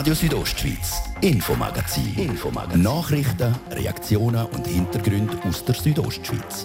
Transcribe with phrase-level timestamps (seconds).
[0.00, 2.14] Radio Südostschweiz, Infomagazin.
[2.16, 2.80] Infomagazin.
[2.80, 6.64] Nachrichten, Reaktionen und Hintergründe aus der Südostschweiz.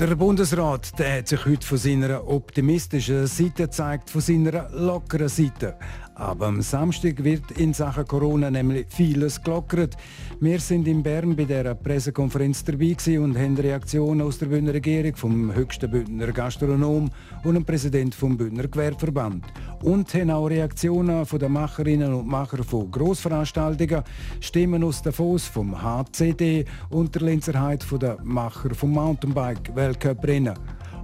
[0.00, 5.76] Der Bundesrat der hat sich heute von seiner optimistischen Seite gezeigt, von seiner lockeren Seite.
[6.22, 9.96] Aber am Samstag wird in Sachen Corona nämlich vieles gelockert.
[10.38, 15.16] Wir sind in Bern bei der Pressekonferenz dabei und haben Reaktionen aus der Bündner Regierung,
[15.16, 17.10] vom höchsten Bündner Gastronom
[17.42, 19.44] und dem Präsident vom Bündner Gewerbeverband.
[19.82, 24.04] Und haben auch Reaktionen von den Macherinnen und Macher von Grossveranstaltungen,
[24.38, 30.54] Stimmen aus Davos vom HCD und der Linzerheit von den Macher vom Mountainbike Weltcup Rennen.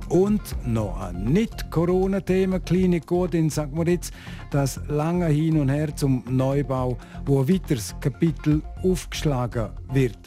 [0.09, 3.73] Und noch ein nicht-Corona-Thema, kleine Code in St.
[3.73, 4.11] Moritz,
[4.51, 10.19] das lange Hin und Her zum Neubau, wo ein weiteres Kapitel aufgeschlagen wird.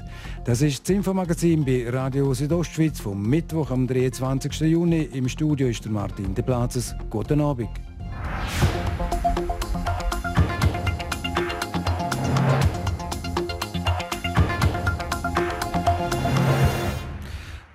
[0.46, 4.62] Das ist das Infomagazin bei Radio Südostschweiz vom Mittwoch am 23.
[4.62, 5.10] Juni.
[5.14, 6.96] Im Studio ist der Martin De Plazes.
[7.10, 7.91] Guten Abend.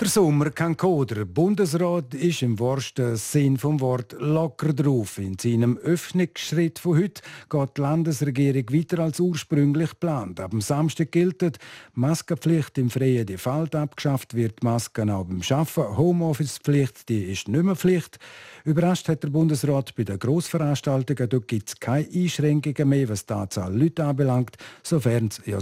[0.06, 1.08] Der Sommer kann kommen.
[1.08, 5.18] Der Bundesrat ist im wahrsten Sinn vom Wort locker drauf.
[5.18, 10.38] In seinem Öffnungsschritt von heute geht die Landesregierung weiter als ursprünglich geplant.
[10.38, 11.50] Ab dem Samstag gilt die
[11.94, 15.96] Maskenpflicht im freien Default abgeschafft wird, Masken auch beim Arbeiten.
[15.96, 18.20] Homeoffice-Pflicht die ist nicht mehr Pflicht.
[18.64, 21.28] Überrascht hat der Bundesrat bei den Grossveranstaltungen.
[21.28, 25.58] Dort gibt es keine Einschränkungen mehr, was die Anzahl Leute anbelangt, sofern es ja,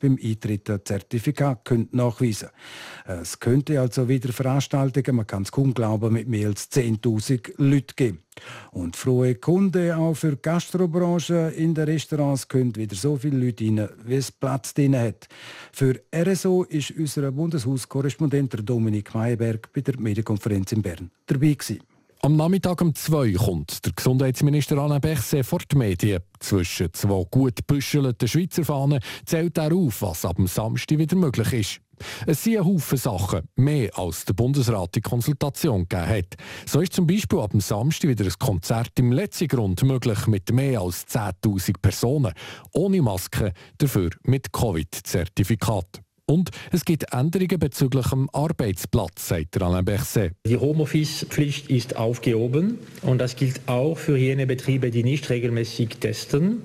[0.00, 2.48] beim Eintritt ein Zertifikat nachweisen
[3.04, 3.20] könnte.
[3.22, 7.94] Es könnte also wieder Veranstaltungen, man kann es kaum glauben, mit mehr als 10.000 Leuten
[7.94, 8.18] geben.
[8.72, 13.64] Und frohe Kunden auch für die Gastrobranche in den Restaurants können wieder so viele Leute
[13.64, 15.28] rein, wie es Platz drin hat.
[15.72, 21.80] Für RSO ist unser Bundeshauskorrespondent Dominik Meyerberg bei der Medienkonferenz in Bern dabei gewesen.
[22.22, 26.22] Am Nachmittag um zwei kommt der Gesundheitsminister Alain Berset vor die Medien.
[26.40, 31.52] Zwischen zwei gut büschelten Schweizer Fahnen zählt er auf, was ab dem Samstag wieder möglich
[31.52, 31.83] ist.
[32.26, 36.34] Es sind ein Haufen Sachen, mehr als der Bundesrat die Konsultation gegeben hat.
[36.66, 40.52] So ist zum Beispiel ab dem Samstag wieder ein Konzert im letzten Grund möglich mit
[40.52, 42.32] mehr als 10.000 Personen.
[42.72, 46.00] Ohne Maske, dafür mit Covid-Zertifikat.
[46.26, 50.32] Und es gibt Änderungen bezüglich dem Arbeitsplatz, sagt Alain Berset.
[50.46, 56.62] Die Homeoffice-Pflicht ist aufgehoben und das gilt auch für jene Betriebe, die nicht regelmäßig testen.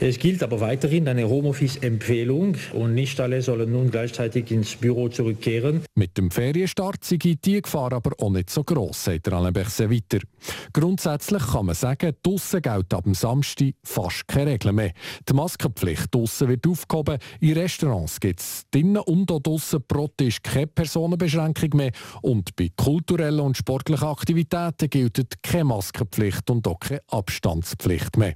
[0.00, 5.82] Es gilt aber weiterhin eine Homeoffice-Empfehlung und nicht alle sollen nun gleichzeitig ins Büro zurückkehren.
[5.96, 10.24] Mit dem Ferienstart sei die Gefahr aber auch nicht so gross, sagt Alain Berset weiter.
[10.72, 14.92] Grundsätzlich kann man sagen, draussen gilt ab dem Samstag fast keine Regeln mehr.
[15.28, 20.40] Die Maskenpflicht draussen wird aufgehoben, in Restaurants gibt es drinnen und auch draussen pro Tisch
[20.42, 21.90] keine Personenbeschränkung mehr
[22.22, 28.34] und bei kulturellen und sportlichen Aktivitäten gilt keine Maskenpflicht und auch keine Abstandspflicht mehr.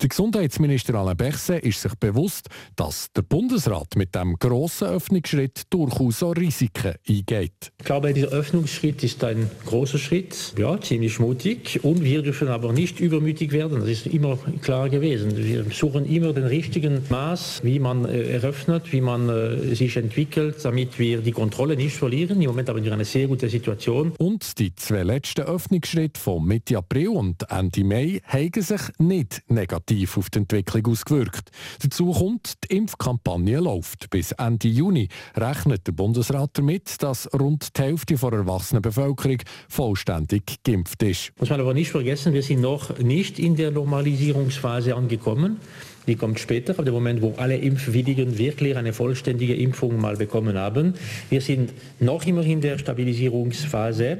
[0.00, 6.22] Der Gesundheitsminister Alain Berset ist sich bewusst, dass der Bundesrat mit dem grossen Öffnungsschritt durchaus
[6.22, 7.72] auch Risiken eingeht.
[7.78, 11.80] Ich glaube, dieser Öffnungsschritt ist ein großer Schritt, ja, ziemlich mutig.
[11.82, 13.80] Und wir dürfen aber nicht übermütig werden.
[13.80, 15.36] Das ist immer klar gewesen.
[15.36, 20.56] Wir suchen immer den richtigen Maß, wie man äh, eröffnet, wie man äh, sich entwickelt,
[20.62, 22.40] damit wir die Kontrolle nicht verlieren.
[22.40, 24.12] Im Moment haben wir eine sehr gute Situation.
[24.18, 30.16] Und die zwei letzten Öffnungsschritte von Mitte April und Ende Mai haben sich nicht negativ
[30.16, 31.50] auf die Entwicklung ausgewirkt.
[31.82, 34.10] Dazu kommt, die Impfkampagne läuft.
[34.10, 39.38] Bis Ende Juni rechnet der Bundesrat damit, dass rund die Hälfte der erwachsenen Bevölkerung
[39.68, 41.32] vollständig geimpft ist.
[41.38, 45.58] Muss man aber nicht vergessen, wir sind noch nicht in der Normalisierungsphase angekommen.
[46.06, 50.56] Die kommt später, ab dem Moment, wo alle Impfwilligen wirklich eine vollständige Impfung mal bekommen
[50.56, 50.94] haben.
[51.28, 54.18] Wir sind noch immer in der Stabilisierungsphase.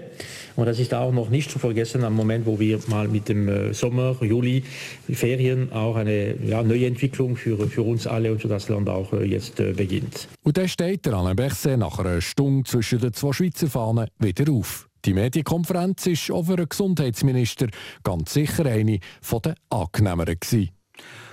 [0.57, 3.49] Und das ist auch noch nicht zu vergessen am Moment, wo wir mal mit dem
[3.49, 4.63] äh, Sommer, Juli,
[5.11, 9.13] Ferien auch eine ja, neue Entwicklung für, für uns alle und für das Land auch
[9.13, 10.29] äh, jetzt äh, beginnt.
[10.43, 14.53] Und dann steht der Alain Berset nach einer Stunde zwischen den zwei Schweizer Fahnen wieder
[14.53, 14.89] auf.
[15.07, 17.69] Die Medienkonferenz ist auch für den Gesundheitsminister
[18.03, 18.99] ganz sicher eine
[19.33, 20.71] der angenehmeren gewesen.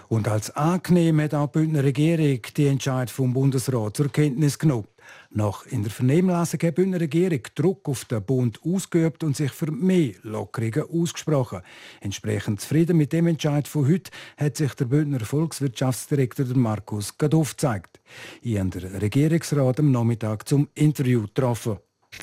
[0.09, 4.87] Und als angenehm hat auch die Bündner Regierung die Entscheidung vom Bundesrat zur Kenntnis genommen.
[5.29, 9.51] Nach in der Vernehmlassung hat die Bündner Regierung Druck auf den Bund ausgeübt und sich
[9.51, 11.61] für mehr Lockerungen ausgesprochen.
[11.99, 17.99] Entsprechend zufrieden mit dem Entscheid von heute hat sich der Bündner Volkswirtschaftsdirektor Markus Gadoff gezeigt.
[18.41, 21.77] Ich habe den Regierungsrat am Nachmittag zum Interview getroffen.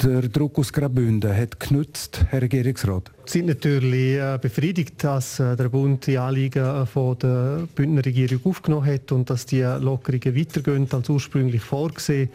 [0.05, 3.11] Der Druck aus Graubünden hat genützt, Herr Regierungsrat.
[3.25, 8.05] Wir sind natürlich äh, befriedigt, dass äh, der Bund die Anliegen äh, von der Bündner
[8.05, 12.29] Regierung aufgenommen hat und dass die Lockerungen weitergehen als ursprünglich vorgesehen.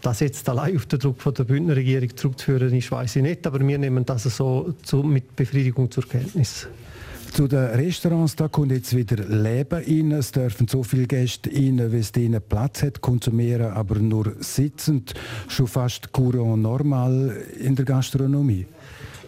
[0.00, 3.46] Das jetzt allein auf den Druck von der Bündner Regierung zurückzuführen ist, weiß ich nicht,
[3.46, 6.66] aber wir nehmen das so mit Befriedigung zur Kenntnis.
[7.32, 10.12] Zu den Restaurants da kommt jetzt wieder Leben rein.
[10.12, 15.14] Es dürfen so viele Gäste rein, wie es ihnen Platz hat, konsumieren, aber nur sitzend.
[15.48, 18.66] Schon fast courant normal in der Gastronomie.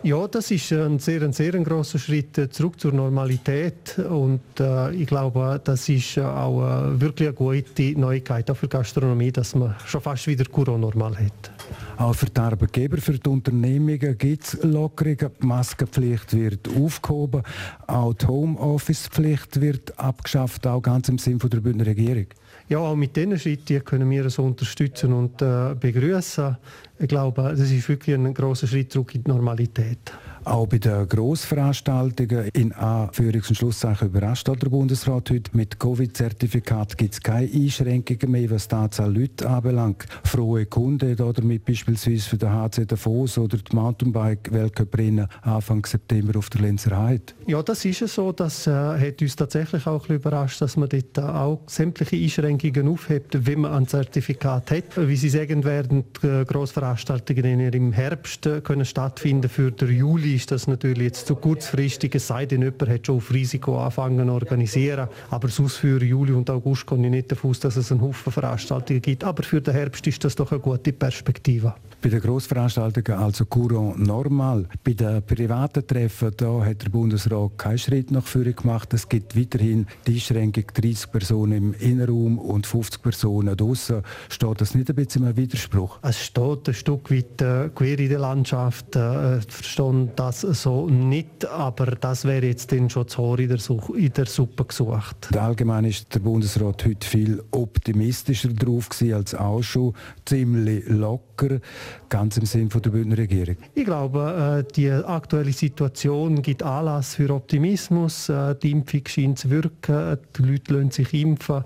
[0.02, 5.06] Ja, das ist ein sehr, ein sehr großer Schritt zurück zur Normalität und äh, ich
[5.06, 10.02] glaube, das ist auch äh, wirklich eine gute Neuigkeit auch für Gastronomie, dass man schon
[10.02, 11.53] fast wieder Courant normal hat.
[11.96, 15.30] Auch für die Arbeitgeber, für die Unternehmungen gibt es Lockerungen.
[15.40, 17.42] Die Maskenpflicht wird aufgehoben.
[17.86, 22.26] Auch die Homeoffice-Pflicht wird abgeschafft, auch ganz im Sinne der Bündner Regierung.
[22.68, 26.56] Ja, auch mit diesen Schritten können wir so unterstützen und äh, begrüßen.
[26.98, 30.12] Ich glaube, das ist wirklich ein großer Schritt zurück in die Normalität.
[30.44, 35.50] Auch bei den Grossveranstaltungen in Anführungs- und Schlusszeichen überrascht der Bundesrat heute.
[35.54, 40.04] Mit Covid-Zertifikat gibt es keine Einschränkungen mehr, was die Anzahl Leute anbelangt.
[40.24, 46.60] Frohe Kunden damit beispielsweise für den HC Davos oder die Mountainbike-Weltcuprennen Anfang September auf der
[46.60, 47.32] Lenzer Heide.
[47.46, 48.30] Ja, das ist so.
[48.32, 53.60] Das äh, hat uns tatsächlich auch überrascht, dass man dort auch sämtliche Einschränkungen aufhebt, wenn
[53.60, 55.08] man ein Zertifikat hat.
[55.08, 60.50] Wie Sie sagen, werden die Grossveranstaltungen im Herbst äh, können stattfinden für den Juli ist
[60.50, 64.32] das natürlich jetzt zu kurzfristig, es sei denn, jemand hat schon auf Risiko anfangen zu
[64.32, 65.08] organisieren.
[65.30, 68.32] Aber sonst für Juli und August kann ich nicht davon aus, dass es einen Haufen
[68.32, 69.24] Veranstaltungen gibt.
[69.24, 71.74] Aber für den Herbst ist das doch eine gute Perspektive.
[72.04, 74.66] Bei den Grossveranstaltungen also Courant normal.
[74.84, 78.92] Bei den privaten Treffen da hat der Bundesrat keinen Schritt nach vorne gemacht.
[78.92, 84.02] Es gibt weiterhin die Einschränkung 30 Personen im Innenraum und 50 Personen draußen.
[84.28, 85.98] Steht das nicht ein bisschen im Widerspruch?
[86.02, 88.96] Es steht ein Stück weit äh, quer in der Landschaft.
[88.96, 93.58] Äh, verstehen das so nicht, aber das wäre jetzt dann schon zu hoch in der,
[93.94, 95.36] in der Suppe gesucht.
[95.36, 99.94] Allgemein ist der Bundesrat heute viel optimistischer drauf als auch schon.
[100.24, 101.60] Ziemlich locker
[102.08, 103.56] ganz im Sinn der Bündner Regierung?
[103.74, 108.28] Ich glaube, äh, die aktuelle Situation gibt Anlass für Optimismus.
[108.28, 111.64] Äh, die Impfung scheint zu wirken, die Leute lassen sich impfen.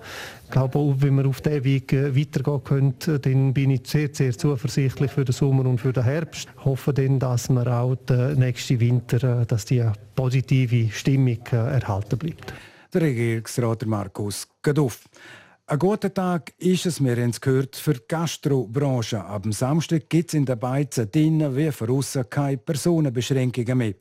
[0.49, 4.33] Ich glaube, wenn wir auf diesem Weg äh, weitergehen können, dann bin ich sehr, sehr
[4.33, 6.49] zuversichtlich für den Sommer und für den Herbst.
[6.59, 9.85] Ich hoffe dann, dass wir auch den nächsten Winter, dass die
[10.15, 12.55] positive Stimmung erhalten bleibt.
[12.95, 15.05] Der Regierungsrat Markus Gaduff.
[15.67, 19.23] Ein guter Tag ist es, wir haben es gehört, für die Gastrobranche.
[19.23, 23.95] Ab dem Samstag gibt es in den Beizen drinnen wie von außen keine Personenbeschränkungen mehr.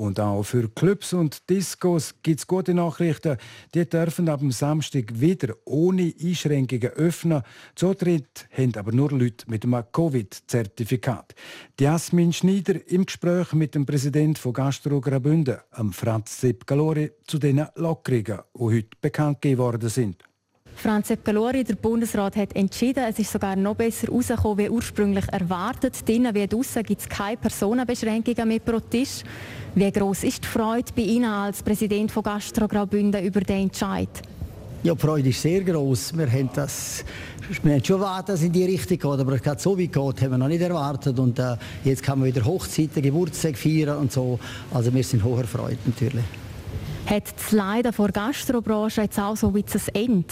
[0.00, 3.36] Und auch für Clubs und Discos gibt es gute Nachrichten.
[3.74, 7.42] Die dürfen ab dem Samstag wieder ohne Einschränkungen öffnen.
[7.74, 11.34] Zutritt haben aber nur Leute mit einem Covid-Zertifikat.
[11.78, 15.58] Jasmin Schneider im Gespräch mit dem Präsidenten von Gastro Graubünden,
[15.92, 20.29] Franz Sepp Galori, zu den Lockerungen, die heute bekannt geworden sind.
[20.80, 25.26] Franz Sepp Galori, der Bundesrat, hat entschieden, es ist sogar noch besser herausgekommen, wie ursprünglich
[25.30, 26.08] erwartet.
[26.08, 29.22] Drinnen wie draußen gibt es keine Personenbeschränkungen mehr pro Tisch.
[29.74, 34.08] Wie groß ist die Freude bei Ihnen als Präsident von Gastro Graubünden über den Entscheid?
[34.82, 36.16] Ja, die Freude ist sehr groß.
[36.16, 37.04] Wir haben das
[37.62, 39.92] wir haben schon erwartet, dass es in die Richtung geht, aber es gerade so weit
[39.92, 41.18] geht, haben wir noch nicht erwartet.
[41.18, 44.38] Und äh, jetzt kann man wieder Hochzeiten, Geburtstag feiern und so.
[44.72, 46.24] Also wir sind hoch erfreut natürlich.
[47.06, 50.24] Hat das Leiden der Gastrobranche jetzt auch so wie das Ende?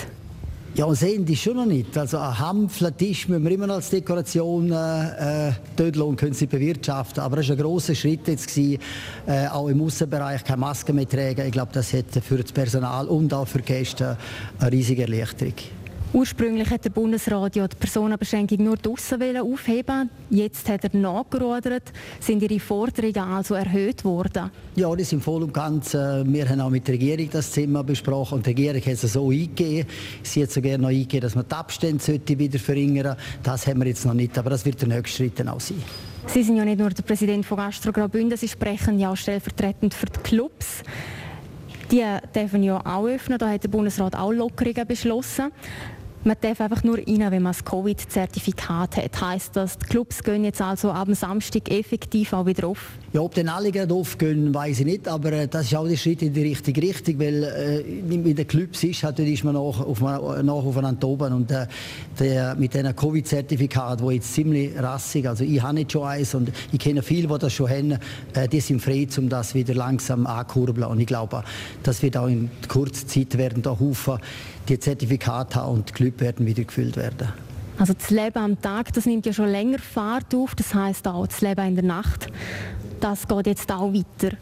[0.79, 1.99] Ja, sehen die schon noch nicht.
[1.99, 6.47] Also ein Hampfler Tisch müssen wir immer noch als Dekoration äh, tödeln und können sie
[6.47, 7.21] bewirtschaften.
[7.21, 8.81] Aber es war ein grosser Schritt jetzt gewesen,
[9.27, 11.47] äh, auch im Außenbereich keine Masken mehr tragen.
[11.47, 14.17] Ich glaube, das hätte für das Personal und auch für die Gäste
[14.61, 15.55] eine riesige Erleichterung.
[16.15, 20.09] Ursprünglich hat der Bundesrat ja die Personenbeschränkung nur draussen aufheben.
[20.31, 21.93] Jetzt hat er nachgerudert.
[22.19, 24.51] Sind Ihre Forderungen also erhöht worden?
[24.75, 25.93] Ja, die sind voll und ganz.
[25.93, 29.13] Äh, wir haben auch mit der Regierung das Thema besprochen und die Regierung hat es
[29.13, 29.87] so eingegeben.
[30.23, 33.89] Sie hat so gerne noch eingegeben, dass man die Abstände wieder verringern Das haben wir
[33.89, 35.83] jetzt noch nicht, aber das wird der nächste Schritt dann auch sein.
[36.27, 39.93] Sie sind ja nicht nur der Präsident von Gastro Graubünden, Sie sprechen ja auch stellvertretend
[39.93, 40.83] für die Clubs.
[41.91, 45.51] Die dürfen ja auch öffnen, da hat der Bundesrat auch Lockerungen beschlossen.
[46.25, 49.21] Man darf einfach nur rein, wenn man das Covid-Zertifikat hat.
[49.21, 52.91] Heißt das, die Clubs gehen jetzt also ab Samstag effektiv auch wieder auf?
[53.13, 55.97] Ja, ob dann alle gerade aufgehen, weiß ich nicht, aber äh, das ist auch der
[55.97, 59.61] Schritt in die richtige Richtung, weil äh, in den Clubs ist, halt, ist man nach,
[59.61, 61.67] auf, nach aufeinander oben und äh,
[62.19, 66.51] der, mit diesem Covid-Zertifikat, wo jetzt ziemlich rassig, also ich habe nicht schon eins und
[66.73, 67.93] ich kenne viele, die das schon haben,
[68.35, 71.45] äh, die sind frei, um das wieder langsam ankurbeln und ich glaube,
[71.83, 74.19] das wird auch in kurzer Zeit werden da Haufen
[74.69, 77.33] die Zertifikate haben und die Clubs werden wieder gefüllt werden.
[77.79, 81.27] Also das Leben am Tag, das nimmt ja schon länger Fahrt auf, das heißt auch
[81.27, 82.27] das Leben in der Nacht.
[83.01, 84.37] Das geht jetzt auch weiter.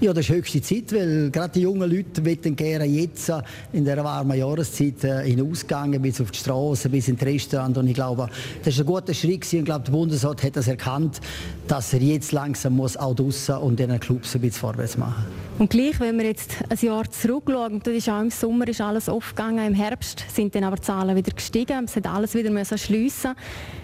[0.00, 3.30] Ja, das ist höchste Zeit, weil gerade die jungen Leute wollen gerne jetzt
[3.70, 7.76] in der warmen Jahreszeit äh, hinausgehen, bis auf die Straße, bis in Restaurant.
[7.76, 8.30] Und ich glaube,
[8.64, 9.58] das ist ein guter Schritt gewesen.
[9.58, 11.20] Ich glaube, der Bundesrat hat das erkannt,
[11.68, 15.26] dass er jetzt langsam muss auch draussen und in den Clubs ein bisschen vorwärts machen
[15.58, 19.06] Und gleich, wenn wir jetzt ein Jahr zurückschauen, das ist auch im Sommer ist alles
[19.08, 23.34] aufgegangen, im Herbst sind dann aber die Zahlen wieder gestiegen, es hat alles wieder schliessen.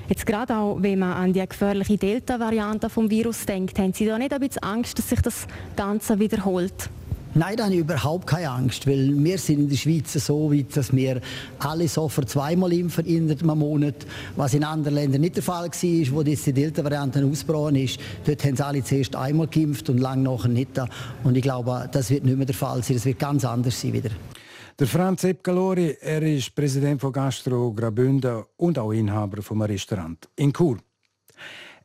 [0.09, 4.17] Jetzt gerade auch, wenn man an die gefährliche Delta-Variante vom Virus denkt, haben Sie da
[4.17, 6.91] nicht ein bisschen Angst, dass sich das Ganze wiederholt?
[7.35, 10.75] Nein, da habe ich überhaupt keine Angst, weil wir sind in der Schweiz so weit,
[10.75, 11.21] dass wir
[11.59, 14.07] alle sofort zweimal impfen in einem Monat,
[14.37, 18.01] was in anderen Ländern nicht der Fall war, wo jetzt die Delta-Variante ausgebrochen ist.
[18.25, 20.71] Dort haben sie alle zuerst einmal geimpft und lange nachher nicht.
[21.25, 23.93] Und ich glaube, das wird nicht mehr der Fall sein, das wird ganz anders sein
[23.93, 24.11] wieder.
[24.79, 30.55] Der Franz Epcalori, er ist Präsident von Gastro Graubünden und auch Inhaber vom Restaurant in
[30.55, 30.79] Chur.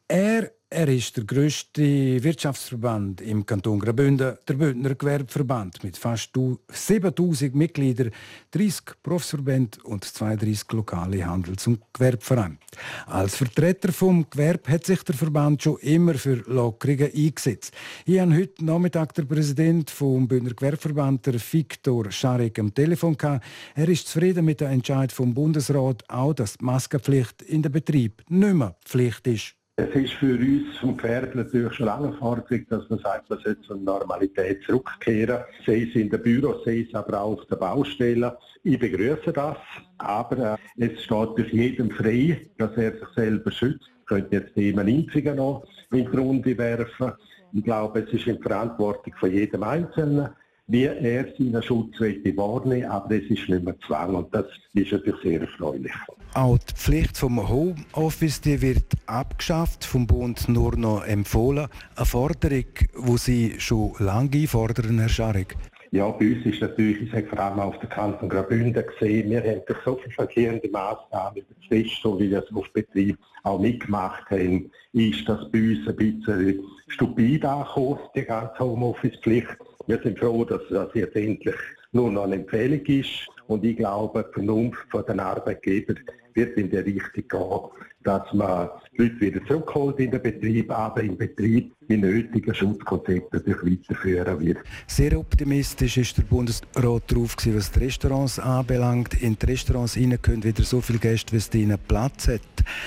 [0.07, 6.31] Er er ist der grösste Wirtschaftsverband im Kanton Graubünden, der Bündner Gewerbeverband mit fast
[6.69, 8.11] 7000 Mitgliedern,
[8.51, 12.57] 30 Berufsverbänden und 32 lokale Handels- und Gewerbevereine.
[13.05, 17.73] Als Vertreter vom Gewerbe hat sich der Verband schon immer für Lockerungen eingesetzt.
[18.05, 23.43] Ich habe heute Nachmittag den Präsident vom Bündner Gewerbeverband, der Viktor Scharek, am Telefon gehabt.
[23.75, 28.23] Er ist zufrieden mit der Entscheid vom Bundesrat, auch dass die Maskenpflicht in der Betrieb
[28.29, 29.55] nicht mehr Pflicht ist.
[29.81, 33.61] Es ist für uns vom Pferd natürlich schon lange Forderung, dass man sagt, man sollte
[33.61, 35.43] zur Normalität zurückkehren.
[35.65, 38.37] Sei es in den Büros, sei es aber auch auf der Baustelle.
[38.61, 39.57] Ich begrüße das,
[39.97, 43.89] aber äh, es steht durch jedem frei, dass er sich selber schützt.
[44.01, 47.13] Ich könnte jetzt Thema Impfungen noch in die Runde werfen.
[47.51, 50.29] Ich glaube, es ist in Verantwortung von jedem Einzelnen
[50.71, 55.21] wie er seinen Schutz wahrnehmen aber es ist nicht mehr Zwang und das ist natürlich
[55.21, 55.91] sehr erfreulich.
[56.33, 61.67] Auch die Pflicht vom Homeoffice die wird abgeschafft, vom Bund nur noch empfohlen.
[61.95, 62.65] Eine Forderung,
[63.05, 65.57] die Sie schon lange einfordern, Herr Scharek.
[65.93, 69.43] Ja, bei uns ist natürlich, ich sage vor allem auf der Kanton Graubünden gesehen, wir
[69.43, 74.29] haben durch so viele verkehrende Massnahmen Fest, so wie wir es auf Betrieb auch mitgemacht
[74.29, 79.57] haben, ist das bei uns ein bisschen stupid angekommen, die ganze Homeoffice-Pflicht.
[79.87, 81.55] Wir sind froh, dass das jetzt endlich
[81.91, 83.27] nur noch eine Empfehlung ist.
[83.47, 85.95] Und ich glaube, die Vernunft den Arbeitgeber
[86.33, 91.03] wird in die Richtung gehen, dass man die Leute wieder zurückholt in den Betrieb, aber
[91.03, 94.57] im Betrieb die nötigen Schutzkonzepte natürlich weiterführen wird.
[94.87, 99.21] Sehr optimistisch ist der Bundesrat darauf, was die Restaurants anbelangt.
[99.21, 102.41] In die Restaurants können wieder so viele Gäste, wie es ihnen Platz hat.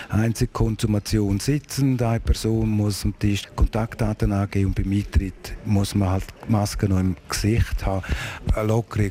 [0.09, 6.11] Einzige Konsumation sitzen, eine Person muss am Tisch Kontaktdaten angeben und beim Eintritt muss man
[6.11, 8.03] halt Masken noch im Gesicht haben.
[8.55, 9.11] Eine Lockerung,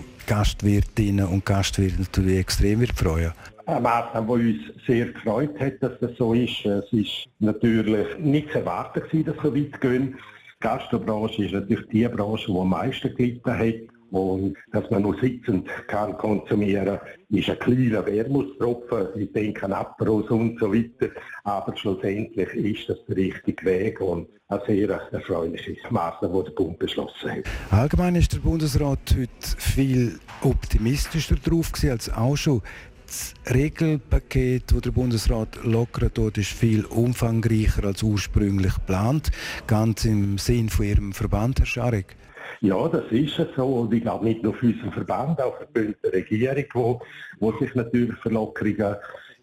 [0.00, 3.32] die Gastwirtinnen und Gastwirte natürlich extrem wird freuen
[3.68, 6.64] eine Maßnahme, die uns sehr gefreut hat, dass das so ist.
[6.64, 10.14] Es ist natürlich nicht zu erwarten dass so weit gehen.
[10.14, 13.97] Die Gastrobranche ist natürlich die Branche, die am meisten gelitten hat.
[14.10, 16.98] Und dass man nur sitzend kann konsumieren
[17.30, 19.08] ist ein kleiner Wermutstropfen.
[19.16, 21.12] Ich denke an Aperos und so weiter.
[21.44, 26.78] Aber schlussendlich ist das der richtige Weg und eine sehr erfreuliche Maßnahme, die der Bund
[26.78, 27.44] beschlossen hat.
[27.70, 32.62] Allgemein ist der Bundesrat heute viel optimistischer drauf als auch schon
[33.06, 39.30] das Regelpaket, das der Bundesrat lockern tut, ist viel umfangreicher als ursprünglich geplant.
[39.66, 42.17] Ganz im Sinn von Ihrem Verband, Herr Scharek.
[42.60, 43.66] Ja, das ist es so.
[43.66, 47.00] Und ich glaube nicht nur für unseren Verband, auch für die Bündner Regierung, wo,
[47.40, 48.96] wo sich natürlich für Lockerungen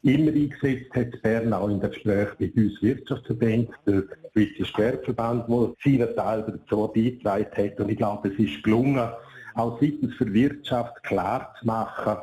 [0.03, 1.21] immer eingesetzt hat.
[1.21, 6.91] Bern auch in den Gesprächen mit uns Wirtschaftsverbänden, der Schweizer Gewerbeverband, der seinen Teil dazu
[6.93, 7.79] beigetragen hat.
[7.79, 9.09] Und ich glaube, es ist gelungen,
[9.55, 12.17] auch seitens für Wirtschaft klar zu machen,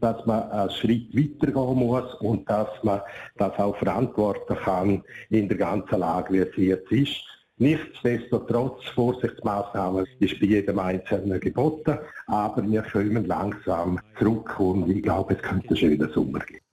[0.00, 3.00] dass man einen Schritt weitergehen muss und dass man
[3.38, 7.33] das auch verantworten kann in der ganzen Lage, wie es jetzt ist.
[7.58, 15.34] Nichtsdestotrotz, Vorsichtsmaßnahmen ist bei jedem Einzelnen geboten, aber wir kommen langsam zurück und ich glaube,
[15.34, 16.63] es könnte einen schönen Sommer geben.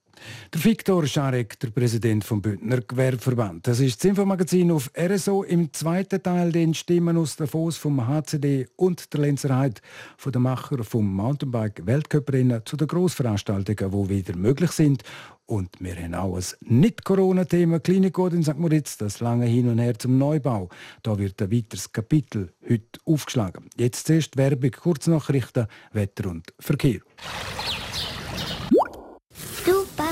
[0.52, 3.66] Der Viktor Scharek, der Präsident vom Bündner Gewerbeverband.
[3.66, 5.44] Das ist das Infomagazin auf RSO.
[5.44, 9.80] Im zweiten Teil den Stimmen aus Davos vom HCD und der Lenzerheit
[10.16, 15.02] von den Macher vom Mountainbike Weltcuprennen zu den Grossveranstaltungen, die wieder möglich sind.
[15.46, 18.56] Und wir haben auch ein Nicht-Corona-Thema Klinik in St.
[18.56, 20.68] Moritz, das lange hin und her zum Neubau.
[21.02, 23.68] Da wird ein weiteres Kapitel heute aufgeschlagen.
[23.76, 27.00] Jetzt zuerst Werbung, Kurznachrichten, Wetter und Verkehr.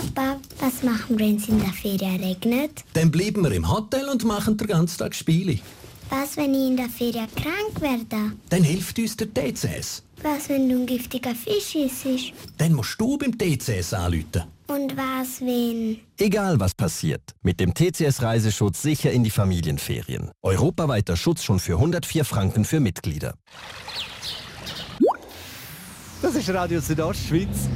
[0.00, 2.84] Papa, was machen wir, wenn es in der Ferien regnet?
[2.94, 5.58] Dann bleiben wir im Hotel und machen den ganzen Tag Spiele.
[6.08, 8.32] Was, wenn ich in der Ferien krank werde?
[8.48, 10.02] Dann hilft uns der TCS.
[10.22, 12.32] Was, wenn du ein giftiger Fisch isst?
[12.56, 14.44] Dann musst du beim TCS anrufen.
[14.66, 15.98] Und was, wenn...
[16.18, 20.30] Egal was passiert, mit dem TCS-Reiseschutz sicher in die Familienferien.
[20.42, 23.34] Europaweiter Schutz schon für 104 Franken für Mitglieder.
[26.22, 27.68] Das ist Radio Südostschweiz.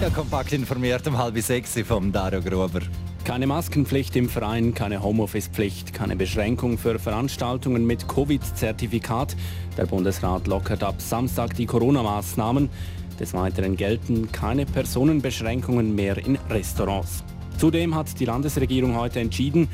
[0.00, 2.82] Ja, kompakt informiert um halb sechs vom Dario Gruber.
[3.24, 9.34] Keine Maskenpflicht im Verein, keine Homeoffice-Pflicht, keine Beschränkung für Veranstaltungen mit Covid-Zertifikat.
[9.76, 12.70] Der Bundesrat lockert ab Samstag die Corona-Maßnahmen.
[13.18, 17.24] Des Weiteren gelten keine Personenbeschränkungen mehr in Restaurants.
[17.58, 19.66] Zudem hat die Landesregierung heute entschieden,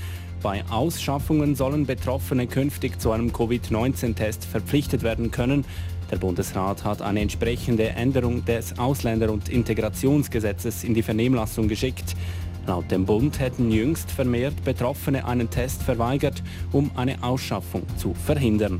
[0.45, 5.65] bei Ausschaffungen sollen Betroffene künftig zu einem Covid-19-Test verpflichtet werden können.
[6.15, 12.15] Der Bundesrat hat eine entsprechende Änderung des Ausländer- und Integrationsgesetzes in die Vernehmlassung geschickt.
[12.69, 16.41] Laut dem Bund hätten jüngst vermehrt Betroffene einen Test verweigert,
[16.71, 18.79] um eine Ausschaffung zu verhindern.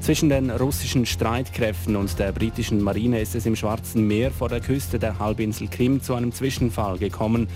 [0.00, 4.60] Zwischen den russischen Streitkräften und der britischen Marine ist es im Schwarzen Meer vor der
[4.60, 7.46] Küste der Halbinsel Krim zu einem Zwischenfall gekommen.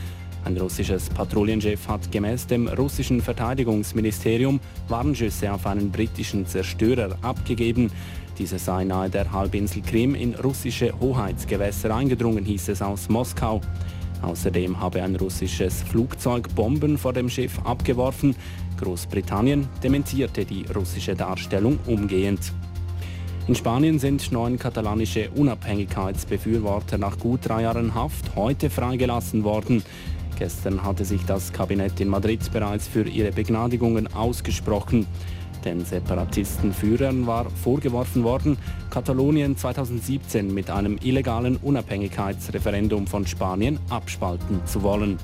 [0.45, 4.59] Ein russisches Patrouillenschiff hat gemäß dem russischen Verteidigungsministerium
[4.89, 7.93] Warnschüsse auf einen britischen Zerstörer abgegeben.
[8.39, 13.61] Dieser sei nahe der Halbinsel Krim in russische Hoheitsgewässer eingedrungen, hieß es aus Moskau.
[14.23, 18.35] Außerdem habe ein russisches Flugzeug Bomben vor dem Schiff abgeworfen.
[18.81, 22.53] Großbritannien dementierte die russische Darstellung umgehend.
[23.49, 29.83] In Spanien sind neun katalanische Unabhängigkeitsbefürworter nach gut drei Jahren Haft heute freigelassen worden.
[30.39, 35.07] Gestern hatte sich das Kabinett in Madrid bereits für ihre Begnadigungen ausgesprochen.
[35.65, 38.57] Den Separatistenführern war vorgeworfen worden,
[38.91, 45.19] Katalonien 2017 mit einem illegalen Unabhängigkeitsreferendum von Spanien abspalten zu wollen.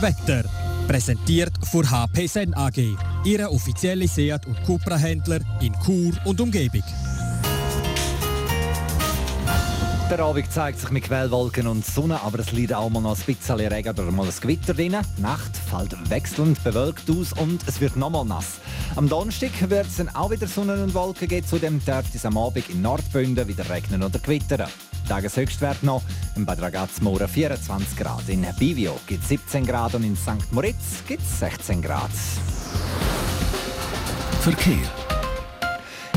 [0.00, 0.48] Wetter.
[0.86, 6.82] Präsentiert von HP Sen AG, Ihre offizielle Seat- und Cupra-Händler in Chur und Umgebung.
[10.10, 13.24] Der Abend zeigt sich mit Quellwolken und Sonne, aber es liegt auch mal noch ein
[13.26, 14.96] bisschen Regen oder mal ein Gewitter drin.
[15.18, 18.54] Die Nacht fällt wechselnd bewölkt aus und es wird nochmal nass.
[18.96, 22.38] Am Donnerstag wird es dann auch wieder Sonne und Wolken geben, zudem dürfte es am
[22.38, 24.70] Abend in Nordbünden wieder regnen oder gewittern.
[25.06, 26.02] Tageshöchstwert noch
[26.36, 30.52] in Bad Ragaz-Mora 24 Grad, in Bivio gibt es 17 Grad und in St.
[30.52, 32.10] Moritz gibt es 16 Grad.
[34.40, 34.97] Verkehr.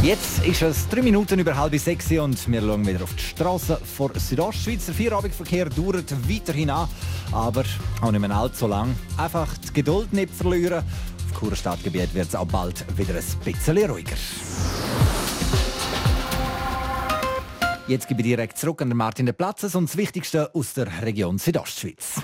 [0.03, 3.77] Jetzt ist es drei Minuten über halb sechs und wir schauen wieder auf die Straße
[3.77, 4.87] vor Südostschweiz.
[4.87, 6.89] Der Feierabendverkehr dauert weiterhin an,
[7.31, 7.63] aber
[8.01, 8.95] auch nicht mehr allzu lang.
[9.15, 10.83] Einfach die Geduld nicht verlieren.
[11.29, 14.15] Auf Kurstadtgebiet wird es auch bald wieder ein bisschen ruhiger.
[17.87, 20.87] Jetzt gebe ich direkt zurück an den Martin de Platzes und das Wichtigste aus der
[21.03, 22.23] Region Südostschweiz.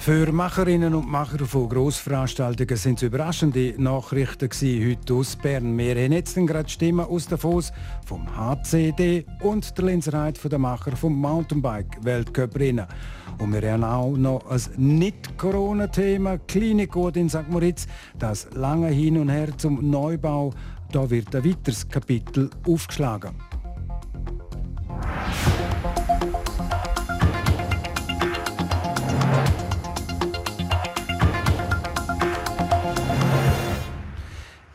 [0.00, 5.76] Für Macherinnen und Macher von Grossveranstaltungen sind es überraschende Nachrichten gewesen, heute aus Bern.
[5.76, 7.70] Wir haben jetzt gerade Stimmen aus Davos
[8.06, 12.86] vom HCD und der Linserheit von der Macher vom Mountainbike Weltcup Rennen.
[13.40, 17.50] Und wir haben auch noch ein Nicht-Corona-Thema, Klinikort in St.
[17.50, 17.86] Moritz,
[18.18, 20.54] das lange hin und her zum Neubau.
[20.92, 23.49] Da wird ein weiteres Kapitel aufgeschlagen.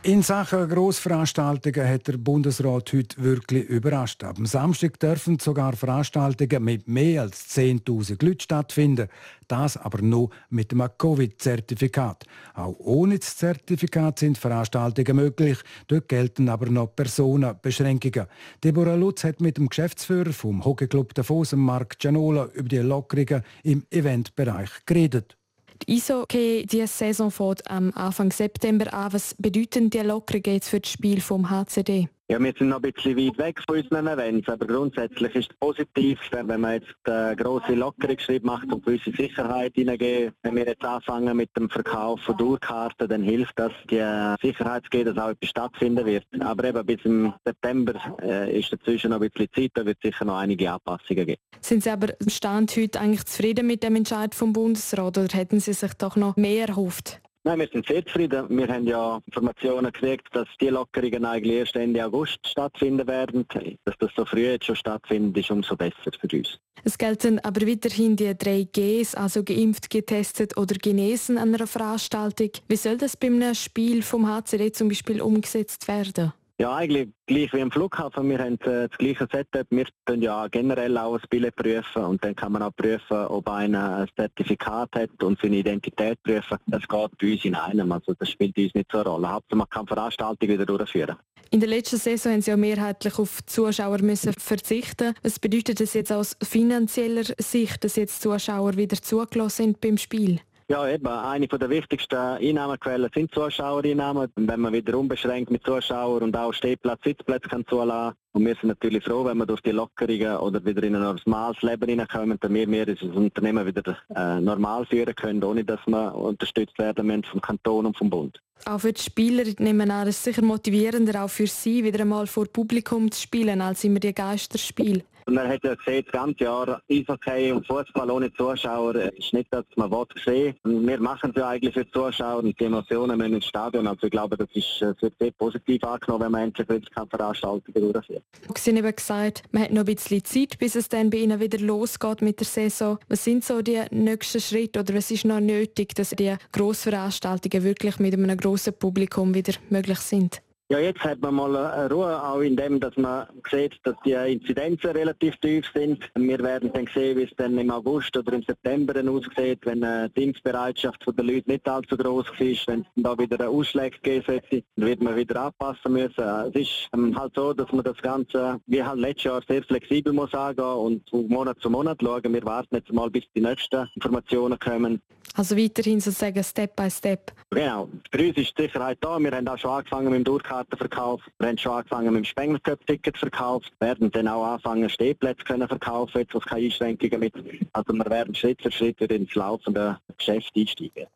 [0.05, 4.23] In Sachen Grossveranstaltungen hat der Bundesrat heute wirklich überrascht.
[4.23, 9.07] Am Samstag dürfen sogar Veranstaltungen mit mehr als 10.000 Leuten stattfinden.
[9.47, 12.23] Das aber nur mit einem Covid-Zertifikat.
[12.53, 15.57] Auch ohne das Zertifikat sind Veranstaltungen möglich.
[15.87, 18.27] Dort gelten aber noch Personenbeschränkungen.
[18.63, 23.87] Deborah Lutz hat mit dem Geschäftsführer vom Hockeyclub Davos, Mark Gianola, über die Lockerungen im
[23.89, 25.35] Eventbereich geredet.
[25.83, 29.13] Die Eishockey diese Saison fängt am Anfang September an.
[29.13, 32.07] Was bedeuten die Lockerungen jetzt für das Spiel vom HCD?
[32.27, 35.57] Ja, wir sind noch ein bisschen weit weg von unseren Events, aber grundsätzlich ist es
[35.59, 40.33] positiv, wenn man jetzt einen grossen Lockerungsschritt macht und gewisse Sicherheit hineingeben.
[40.41, 44.03] Wenn wir jetzt anfangen mit dem Verkauf von Durchkarten, dann hilft das, die
[44.41, 46.25] Sicherheit zu geben, dass auch etwas stattfinden wird.
[46.39, 50.09] Aber eben bis im September äh, ist dazwischen noch ein bisschen Zeit, da wird es
[50.09, 51.39] sicher noch einige Anpassungen geben.
[51.61, 55.73] Sind Sie aber Stand heute eigentlich zufrieden mit dem Entscheid vom Bundesrat oder hätten Sie
[55.73, 57.21] sich doch noch mehr erhofft?
[57.47, 58.47] Nein, wir sind sehr zufrieden.
[58.49, 63.45] Wir haben ja Informationen gekriegt, dass die Lockerungen eigentlich erst Ende August stattfinden werden.
[63.85, 66.57] Dass das so früh jetzt schon stattfindet, ist umso besser für uns.
[66.83, 72.49] Es gelten aber weiterhin die drei Gs, also geimpft, getestet oder genesen an einer Veranstaltung.
[72.67, 76.33] Wie soll das bei einem Spiel vom HCD zum Beispiel umgesetzt werden?
[76.57, 78.29] Ja, eigentlich gleich wie am Flughafen.
[78.29, 79.67] Wir haben äh, das gleiche Setup.
[79.71, 83.49] Wir können ja generell auch ein Billett prüfen und dann kann man auch prüfen, ob
[83.49, 86.57] einer ein Zertifikat hat und seine Identität prüfen.
[86.67, 87.91] Das geht bei uns in einem.
[87.91, 89.31] Also das spielt uns nicht so eine Rolle.
[89.31, 91.17] Hauptsache man kann Veranstaltungen wieder durchführen.
[91.51, 95.13] In der letzten Saison haben Sie ja mehrheitlich auf Zuschauer müssen verzichten.
[95.23, 100.39] Was bedeutet das jetzt aus finanzieller Sicht, dass jetzt Zuschauer wieder zugelassen sind beim Spiel?
[100.67, 101.05] Ja, eben.
[101.05, 104.31] Eine der wichtigsten Einnahmequellen sind Zuschauereinnahmen.
[104.35, 108.15] Wenn man wieder unbeschränkt mit Zuschauern und auch Stehplatz, Sitzplätze kann zulassen.
[108.33, 111.61] Und wir sind natürlich froh, wenn wir durch die Lockerungen oder wieder in ein normales
[111.61, 116.79] Leben hineinkommen, damit wir das Unternehmen wieder äh, normal führen können, ohne dass wir unterstützt
[116.79, 118.41] werden müssen vom Kanton und vom Bund.
[118.65, 122.47] Auch für die Spieler nehmen an, es sicher motivierender, auch für sie wieder einmal vor
[122.47, 125.03] Publikum zu spielen, als immer die Geisterspiele.
[125.27, 129.51] Und man hat ja gesehen, das ganze Jahr Eishockey und Fußball ohne Zuschauer ist nicht,
[129.51, 130.55] dass man will sehen.
[130.63, 133.87] Wir machen es ja eigentlich für die Zuschauer und die Emotionen müssen ins Stadion.
[133.87, 136.67] Also ich glaube, das ist äh, wird sehr positiv angenommen, wenn man endlich
[137.09, 138.23] Veranstaltungen durchführt.
[138.55, 141.39] Sie haben eben gesagt, man hat noch ein bisschen Zeit, bis es dann bei Ihnen
[141.39, 142.99] wieder losgeht mit der Saison.
[143.07, 147.97] Was sind so die nächsten Schritte oder was ist noch nötig, dass die Grossveranstaltungen wirklich
[147.99, 150.41] mit einem grossen Publikum wieder möglich sind?
[150.67, 151.55] Ja, jetzt hat man mal
[151.91, 156.09] Ruhe, auch in dem, dass man sieht, dass die Inzidenzen relativ tief sind.
[156.15, 160.23] Wir werden dann sehen, wie es dann im August oder im September aussieht, wenn die
[160.23, 164.63] Impfbereitschaft der Leute nicht allzu groß ist, wenn es da wieder einen Ausschlag geben sollte,
[164.75, 166.23] dann wird man wieder anpassen müssen.
[166.23, 170.13] Es ist ähm, halt so, dass man das Ganze, wie halt letztes Jahr, sehr flexibel
[170.13, 172.33] muss angehen und von Monat zu Monat schauen.
[172.33, 174.99] Wir warten jetzt mal, bis die nächsten Informationen kommen.
[175.35, 177.33] Also weiterhin sozusagen Step by Step.
[177.51, 177.89] Genau.
[178.11, 179.19] Für uns ist die Sicherheit da.
[179.19, 181.21] Wir haben auch schon angefangen mit dem Durchkartenverkauf.
[181.39, 183.63] Wir haben schon angefangen mit dem Spengler Cup Ticketverkauf.
[183.79, 187.33] Wir werden dann auch anfangen, Stehplätze können verkaufen, jetzt, wo es keine Einschränkungen mit.
[187.73, 191.07] Also wir werden Schritt für Schritt wieder ins laufende Geschäft einsteigen.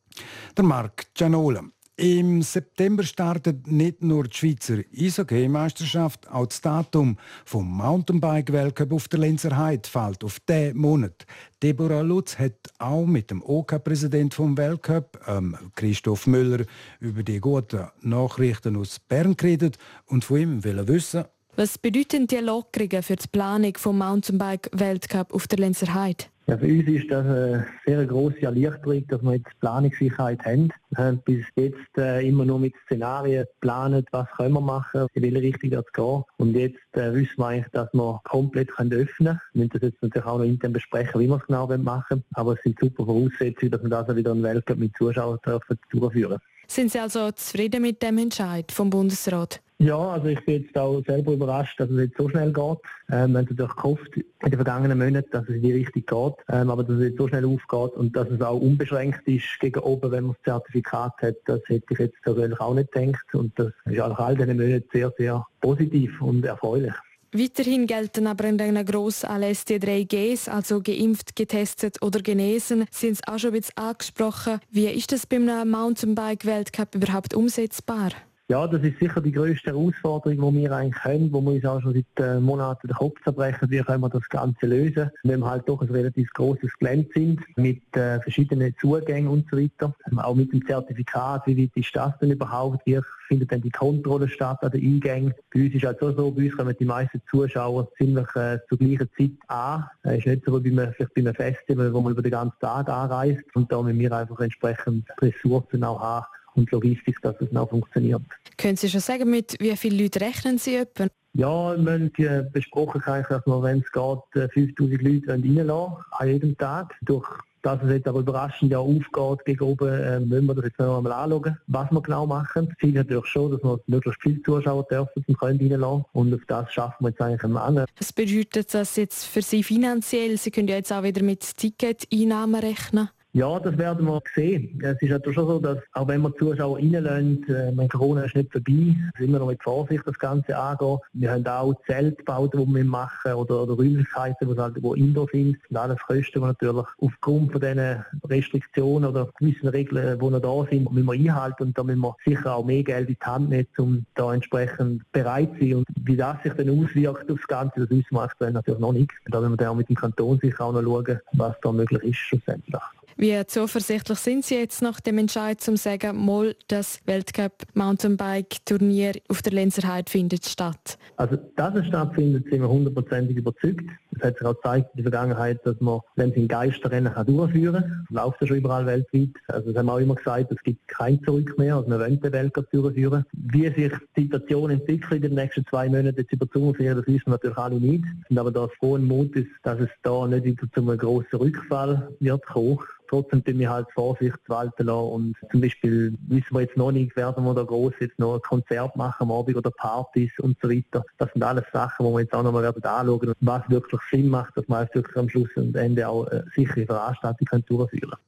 [0.58, 1.64] Der Marc Gianola.
[2.00, 9.20] Im September startet nicht nur die Schweizer Eishockey-Meisterschaft, auch das Datum vom Mountainbike-Weltcup auf der
[9.20, 11.26] Lenzer Heide fällt auf diesen Monat.
[11.62, 16.64] Deborah Lutz hat auch mit dem OK-Präsident OK vom Weltcup, ähm, Christoph Müller,
[17.02, 21.26] über die guten Nachrichten aus Bern geredet und von ihm will wissen,
[21.58, 26.24] was bedeuten die Lockerungen für die Planung vom Mountainbike-Weltcup auf der Lenzer Heide?
[26.50, 30.74] Ja, für uns ist das eine sehr grosse Erleichterung, dass wir jetzt Planungssicherheit haben.
[30.90, 35.22] Wir haben bis jetzt äh, immer nur mit Szenarien geplant, was können wir machen, in
[35.22, 36.24] welche Richtung das geht.
[36.38, 39.40] Und jetzt äh, wissen wir eigentlich, dass wir komplett öffnen können.
[39.54, 42.24] Wir müssen das jetzt natürlich auch noch intern besprechen, wie wir es genau machen.
[42.34, 45.78] Aber es sind super Voraussetzungen, dass wir das auch wieder einen Weltcup mit Zuschauern dürfen
[45.92, 49.62] durchführen Sind Sie also zufrieden mit dem Entscheid vom Bundesrat?
[49.82, 52.64] Ja, also ich bin jetzt auch selber überrascht, dass es jetzt so schnell geht.
[52.66, 56.46] Ähm, wir haben natürlich gehofft in den vergangenen Monaten, dass es in die Richtung geht,
[56.50, 59.80] ähm, aber dass es jetzt so schnell aufgeht und dass es auch unbeschränkt ist gegen
[59.80, 63.58] oben, wenn man das Zertifikat hat, das hätte ich jetzt persönlich auch nicht gedacht und
[63.58, 66.94] das ist auch all diesen Monaten sehr, sehr positiv und erfreulich.
[67.32, 72.86] Weiterhin gelten aber in den Grossanlässen die drei Gs, also geimpft, getestet oder genesen.
[72.92, 74.60] Sind es auch schon ein bisschen angesprochen.
[74.72, 78.10] Wie ist das beim Mountainbike-Weltcup überhaupt umsetzbar?
[78.52, 81.80] Ja, das ist sicher die grösste Herausforderung, die wir eigentlich haben, wo wir uns auch
[81.82, 85.52] schon seit äh, Monaten den Kopf zerbrechen, wie können wir das Ganze lösen, wenn wir
[85.52, 89.94] halt doch ein relativ grosses Gelände sind, mit äh, verschiedenen Zugängen und so weiter.
[90.18, 94.28] Auch mit dem Zertifikat, wie weit ist das denn überhaupt, wie findet dann die Kontrolle
[94.28, 95.36] statt an den Eingängen.
[95.54, 98.80] Bei uns ist halt so, so bei uns kommen die meisten Zuschauer ziemlich äh, zur
[98.80, 99.86] gleichen Zeit an.
[100.02, 102.24] Es äh, ist nicht so wie bei einem, vielleicht bei einem Festival, wo man über
[102.24, 106.26] den ganzen Tag anreist und da müssen wir einfach entsprechend Ressourcen auch haben,
[106.60, 108.22] und Logistik, dass es noch funktioniert.
[108.58, 111.08] Können Sie schon sagen, mit wie vielen Leuten rechnen Sie etwa?
[111.34, 116.28] Ja, wir haben äh, besprochen, dass wir, wenn es geht, 5000 äh, Leute reinlassen an
[116.28, 116.96] jedem Tag.
[117.02, 117.28] Durch
[117.62, 120.98] dass es jetzt aber überraschend ja aufgeht gegen oben, äh, müssen wir das jetzt noch
[120.98, 122.68] einmal anschauen, was wir genau machen.
[122.70, 126.06] Das Ziel ist natürlich schon, dass wir möglichst viele Zuschauer dürfen und können reinlassen.
[126.14, 127.86] Und auf das schaffen wir jetzt eigentlich am Ende.
[127.98, 130.38] Was bedeutet das jetzt für Sie finanziell?
[130.38, 133.10] Sie können ja jetzt auch wieder mit Ticket-Einnahmen rechnen.
[133.34, 134.82] Ja, das werden wir sehen.
[134.84, 138.52] Es ist natürlich schon so, dass auch wenn wir Zuschauer reinlassen, äh, Corona ist nicht
[138.52, 140.98] vorbei, sind wir noch mit Vorsicht das Ganze angehen.
[141.14, 145.58] Wir haben auch Zeltbauten, die wir machen oder, oder Räumlichkeiten, die halt, wo indoor sind.
[145.70, 150.68] Und alles Kosten, die natürlich aufgrund von diesen Restriktionen oder gewissen Regeln, die noch da
[150.72, 153.50] sind, müssen wir einhalten und da müssen wir sicher auch mehr Geld in die Hand
[153.50, 155.76] nehmen, um da entsprechend bereit zu sein.
[155.76, 159.12] Und wie das sich dann auswirkt auf das Ganze, das wissen wir natürlich noch nicht.
[159.28, 162.02] Da müssen wir dann auch mit dem Kanton sicher auch noch schauen, was da möglich
[162.02, 162.82] ist schlussendlich.
[163.22, 169.12] Wie zuversichtlich sind Sie jetzt nach dem Entscheid zum sagen, mal das Weltcup Mountainbike Turnier
[169.28, 170.98] auf der Lenzerheide findet statt?
[171.18, 173.84] Also, dass es stattfindet, sind wir hundertprozentig überzeugt.
[174.20, 178.06] Es hat sich auch gezeigt in der Vergangenheit, dass man, ein Geisterrennen kann durchführen kann,
[178.10, 179.30] läuft ja schon überall weltweit.
[179.48, 182.20] Also, das haben wir auch immer gesagt, es gibt kein Zurück mehr, also wir wollen
[182.20, 183.26] den Weltcup durchführen.
[183.34, 187.08] Wie sich die Situation entwickelt in den nächsten zwei Monaten jetzt über die Sommerferien, das
[187.08, 188.06] wissen wir natürlich alle nicht.
[188.28, 192.46] Sind aber da frohen Mutes, dass es da nicht wieder zu einem grossen Rückfall wird
[192.46, 192.80] kommen.
[193.10, 197.16] Trotzdem tun wir halt Vorsicht walten lassen und zum Beispiel wissen wir jetzt noch nicht,
[197.16, 200.70] werden wir da groß jetzt noch ein Konzert machen am Abend oder Partys und so
[200.70, 201.04] weiter.
[201.18, 204.28] Das sind alles Sachen, die wir jetzt auch noch mal werden anschauen, was wirklich Sinn
[204.28, 208.20] macht, dass man wirklich am Schluss und Ende auch eine sichere Veranstaltung durchführen kann.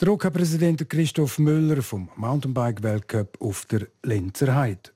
[0.00, 4.93] Der OK-Präsident Christoph Müller vom Mountainbike-Weltcup auf der Lenzer Heide.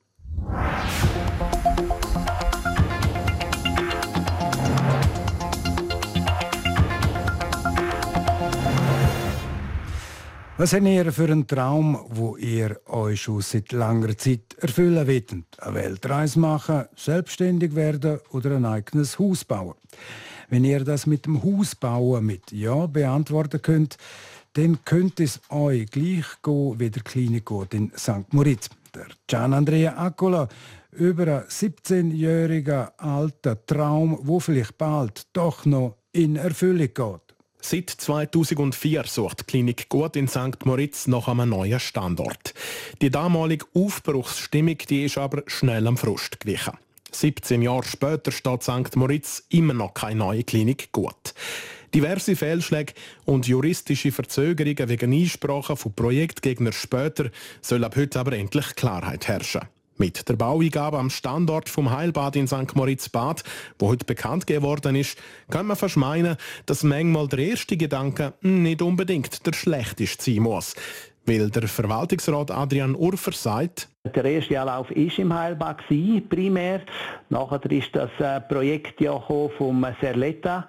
[10.60, 15.32] Was habt ihr für einen Traum, wo ihr euch schon seit langer Zeit erfüllen wollt?
[15.58, 19.76] Eine Weltreise machen, selbstständig werden oder ein eigenes Haus bauen?
[20.48, 23.98] Wenn ihr das mit dem Haus bauen mit Ja beantworten könnt,
[24.54, 28.32] dann könnte es euch gleich gehen wie der Klinik geht in St.
[28.32, 28.68] Moritz.
[28.92, 30.48] Der Gian Andrea Accola
[30.90, 37.27] über einen 17-jährigen alten Traum, wo vielleicht bald doch noch in Erfüllung geht.
[37.60, 40.64] Seit 2004 sucht die Klinik Gut in St.
[40.64, 42.54] Moritz nach einem neuen Standort.
[43.02, 46.78] Die damalige Aufbruchsstimmung die ist aber schnell am Frust gewichen.
[47.10, 48.96] 17 Jahre später steht St.
[48.96, 51.34] Moritz immer noch keine neue Klinik Gut.
[51.94, 52.92] Diverse Fehlschläge
[53.24, 57.30] und juristische Verzögerungen wegen Einsprachen von Projektgegnern später
[57.62, 59.62] soll ab heute aber endlich Klarheit herrschen.
[60.00, 62.76] Mit der Baueingabe am Standort vom Heilbad in St.
[62.76, 63.42] Moritz Bad,
[63.80, 65.18] wo heute bekannt geworden ist,
[65.50, 70.76] kann man fast meinen, dass manchmal der erste Gedanke nicht unbedingt der schlechteste sein muss.
[71.26, 75.82] Weil der Verwaltungsrat Adrian Urfer sagt, der erste Anlauf war im Heilbad
[76.30, 76.80] primär.
[77.28, 80.66] Nachher ist das äh, Projekt ja vom Serletta.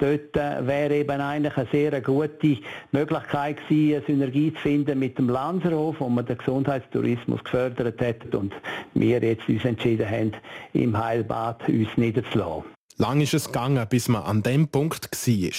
[0.00, 2.58] Dort äh, wäre eben eigentlich eine sehr gute
[2.90, 8.34] Möglichkeit gewesen, eine Synergie zu finden mit dem Lanzerhof, wo man den Gesundheitstourismus gefördert hat
[8.34, 8.54] und
[8.94, 10.32] wir jetzt uns entschieden haben,
[10.72, 12.79] im Heilbad uns niederzulassen.
[13.00, 15.50] Lang ist es gegangen, bis man an dem Punkt war.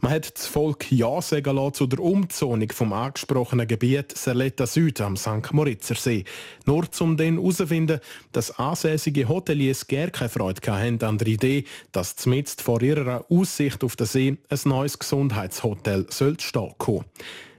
[0.00, 5.00] Man hat das Volk Ja sagen lassen zu der Umzonung vom angesprochenen Gebiet Serletta Süd
[5.00, 5.52] am St.
[5.52, 6.22] Moritzer See.
[6.66, 7.98] Nur um dann herauszufinden,
[8.30, 13.82] dass ansässige Hoteliers gar keine Freude hatten an der Idee, dass zumindest vor ihrer Aussicht
[13.82, 17.04] auf den See ein neues Gesundheitshotel stehen soll.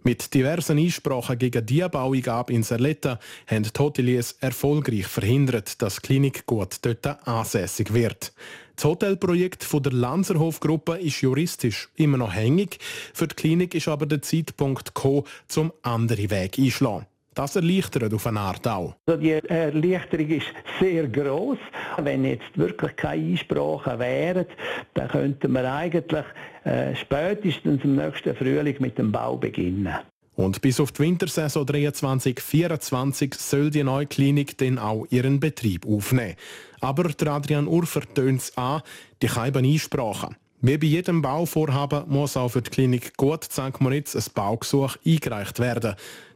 [0.05, 6.01] Mit diversen Einsprachen gegen die Baueingabe in Serletta haben die Hoteliers erfolgreich verhindert, dass die
[6.03, 8.31] Klinik gut dort ansässig wird.
[8.75, 12.77] Das Hotelprojekt der Lanzerhof-Gruppe ist juristisch immer noch hängig.
[13.13, 17.05] Für die Klinik ist aber der Zeitpunkt gekommen, zum anderen Weg einschlagen.
[17.35, 18.95] Das erleichtert auf eine Art auch.
[19.05, 21.57] Also die Erleichterung ist sehr groß.
[21.97, 24.45] Wenn jetzt wirklich keine Einsprachen wären,
[24.93, 26.25] dann könnten wir eigentlich
[26.63, 29.95] äh, spätestens im nächsten Frühling mit dem Bau beginnen.
[30.35, 36.35] Und bis auf die Wintersaison 23-24 soll die neue Klinik dann auch ihren Betrieb aufnehmen.
[36.81, 38.81] Aber der Adrian Urfer tönt es an,
[39.21, 40.35] die keine Einsprachen.
[40.61, 43.79] Wie bei jedem Bauvorhaben muss auch für die Klinik Gut St.
[43.79, 45.95] Moritz ein Baugesuch eingereicht werden.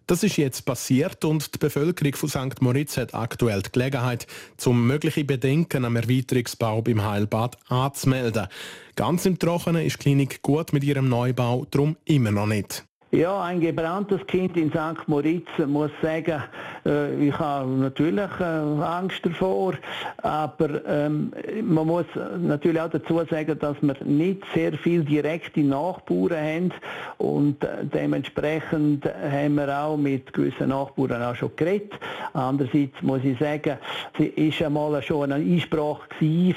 [0.09, 2.61] Das ist jetzt passiert und die Bevölkerung von St.
[2.61, 4.25] Moritz hat aktuell die Gelegenheit,
[4.57, 8.47] zum mögliche Bedenken am Erweiterungsbau beim Heilbad anzumelden.
[8.95, 12.88] Ganz im Trockenen ist die Klinik gut mit ihrem Neubau darum immer noch nicht.
[13.11, 15.07] Ja, ein gebranntes Kind in St.
[15.07, 16.43] Moritz muss sagen,
[16.85, 19.73] äh, ich habe natürlich äh, Angst davor,
[20.17, 22.05] aber ähm, man muss
[22.39, 26.73] natürlich auch dazu sagen, dass wir nicht sehr viel direkte Nachbarn haben
[27.17, 31.93] und äh, dementsprechend haben wir auch mit gewissen Nachbarn auch schon geredet.
[32.33, 33.79] Andererseits muss ich sagen,
[34.19, 36.03] sie ist einmal schon eine Einsprache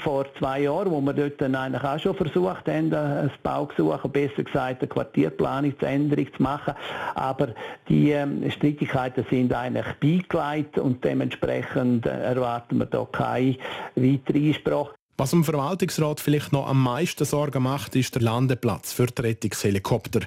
[0.03, 4.43] vor zwei Jahren, wo wir dort dann eigentlich auch schon versucht haben, ein Baugesuch, besser
[4.43, 6.75] gesagt eine Quartierplanungsänderung zu machen.
[7.15, 7.49] Aber
[7.89, 13.57] die ähm, Streitigkeiten sind eigentlich beigelegt und dementsprechend äh, erwarten wir da keine
[13.95, 14.93] weitere Einsprache.
[15.15, 20.21] Was dem Verwaltungsrat vielleicht noch am meisten Sorgen macht, ist der Landeplatz für die Rettungshelikopter.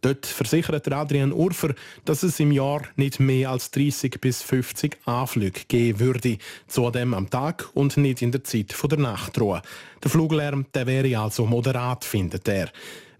[0.00, 5.60] Dort versichert Adrian Urfer, dass es im Jahr nicht mehr als 30 bis 50 Anflüge
[5.68, 6.38] geben würde.
[6.66, 9.62] Zudem am Tag und nicht in der Zeit der Nachtruhe.
[10.02, 12.68] Der Fluglärm der wäre also moderat, findet er.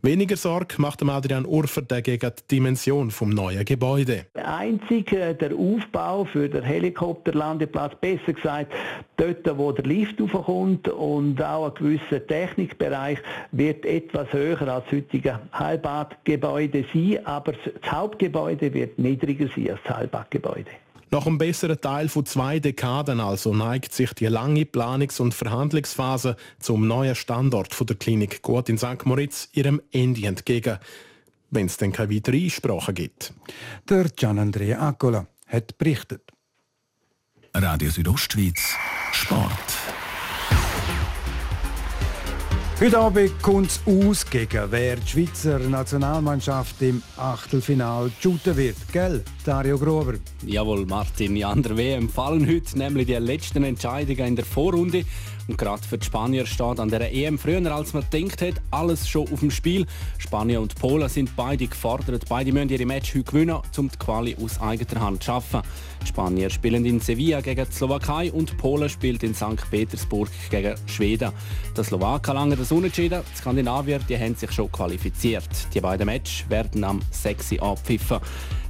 [0.04, 4.26] Weniger Sorge macht Adrian Urfer dagegen die Dimension vom neuen Gebäude.
[4.34, 8.72] Einzig äh, der Aufbau für den Helikopterlandeplatz, besser gesagt,
[9.16, 13.20] dort, wo der Lift aufkommt und auch ein gewisser Technikbereich
[13.52, 19.80] wird etwas höher als das heutige Heilbadgebäude sein, aber das Hauptgebäude wird niedriger sein als
[19.84, 20.70] das Heilbadgebäude.
[21.12, 26.36] Nach einem besseren Teil von zwei Dekaden also neigt sich die lange Planungs- und Verhandlungsphase
[26.58, 29.04] zum neuen Standort der Klinik Gut in St.
[29.04, 30.78] Moritz ihrem Ende entgegen,
[31.50, 33.34] wenn es denn keine weitere Einsprache gibt.
[33.90, 36.22] Der Gian Andrea Accola hat berichtet.
[37.52, 38.74] Radio Südostschweiz
[39.12, 40.01] Sport.
[42.80, 48.76] Heute Abend kommt es aus, gegen wer die Schweizer Nationalmannschaft im Achtelfinal shooten wird.
[48.92, 50.14] Gell, Dario Grober?
[50.44, 51.36] Jawohl, Martin.
[51.36, 55.04] Ja, an der WM fallen heute nämlich die letzten Entscheidungen in der Vorrunde.
[55.52, 59.06] Und gerade für die Spanier steht an der EM früher als man denkt hat, alles
[59.06, 59.84] schon auf dem Spiel.
[60.16, 62.24] Spanier und Polen sind beide gefordert.
[62.26, 65.60] Beide müssen ihre Match heute gewinnen, um die Quali aus eigener Hand zu schaffen.
[66.00, 69.70] Die Spanier spielen in Sevilla gegen die Slowakei und Polen spielt in St.
[69.70, 71.32] Petersburg gegen Schweden.
[71.76, 73.20] Der Slowaken lange das Unentschieden.
[73.30, 75.50] Die Skandinavier die haben sich schon qualifiziert.
[75.74, 77.60] Die beiden Matches werden am 6.
[77.60, 78.20] abpfiffen.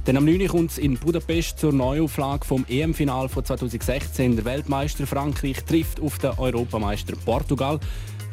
[0.05, 0.47] Dann am 9.
[0.47, 4.35] kommt es in Budapest zur Neuauflage vom EM-Final von 2016.
[4.35, 7.79] Der Weltmeister Frankreich trifft auf den Europameister Portugal.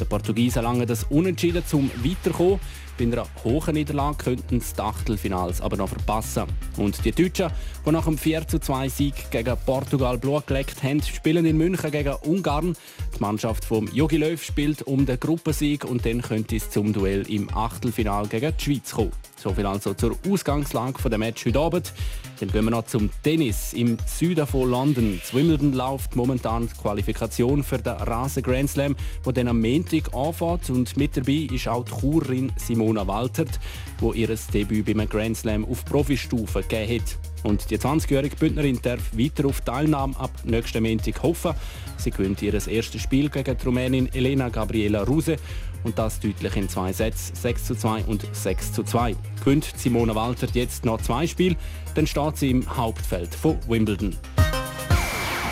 [0.00, 2.58] Der Portugiesen lange das Unentschieden zum Weiterkommen.
[2.98, 6.44] Bei einer hohen Niederlage könnten die Achtelfinals aber noch verpassen.
[6.76, 7.50] Und die Deutschen,
[7.86, 8.44] die nach dem 4
[8.88, 12.76] Sieg gegen Portugal Blut gelegt haben, spielen in München gegen Ungarn.
[13.16, 17.28] Die Mannschaft vom Jogi Löw spielt um den Gruppensieg und dann könnte es zum Duell
[17.30, 19.12] im Achtelfinal gegen die Schweiz kommen.
[19.36, 21.94] So viel also zur Ausgangslage der Match heute Abend.
[22.40, 23.72] Dann gehen wir noch zum Tennis.
[23.72, 28.96] Im Süden von London, zu Wimbledon, läuft momentan die Qualifikation für den Rasen Grand Slam,
[29.24, 30.68] der dann am Montag anfängt.
[30.68, 32.52] Und mit dabei ist auch die Churin
[32.90, 33.60] Simona Waltert,
[34.00, 37.18] die ihr Debüt beim Grand Slam auf Profistufe gegeben hat.
[37.44, 41.54] Und die 20-jährige Bündnerin darf weiter auf Teilnahme ab nächsten Montag hoffen.
[41.98, 45.36] Sie gewinnt ihr erstes Spiel gegen die Rumänin Elena Gabriela Ruse
[45.84, 49.14] und das deutlich in zwei Sätzen, 6 zu 2 und 6 zu 2.
[49.44, 51.56] Gewinnt Simona Walter jetzt noch zwei Spiele,
[51.94, 54.16] dann steht sie im Hauptfeld von Wimbledon.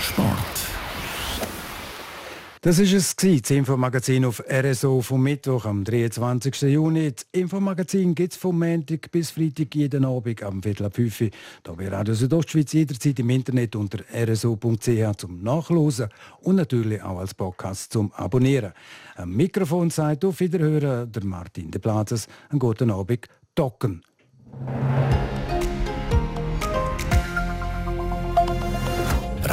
[0.00, 0.47] Sport.
[2.68, 6.60] Das ist es das Infomagazin auf RSO vom Mittwoch am 23.
[6.70, 7.10] Juni.
[7.12, 11.30] Das Infomagazin gibt es vom Montag bis Freitag jeden Abend am Viertel ab 5 Uhr.
[11.64, 16.10] Hier bei Radio Südostschweiz jederzeit im Internet unter rso.ch zum Nachlesen
[16.42, 18.74] und natürlich auch als Podcast zum Abonnieren.
[19.16, 22.26] Am Mikrofon sagt auf Wiederhören der Martin de Plazes.
[22.50, 24.02] Einen guten Abend, Docken.